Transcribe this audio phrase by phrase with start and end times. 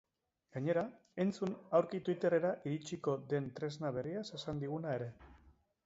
[0.53, 0.83] Gainera,
[1.25, 1.51] entzun
[1.81, 5.17] aurki twitter-era iritsiko den tresna berriaz esan diguna ere.